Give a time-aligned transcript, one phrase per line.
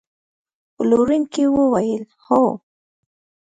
[0.75, 2.43] پلورونکي وویل: هو.